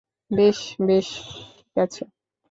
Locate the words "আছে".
1.77-2.03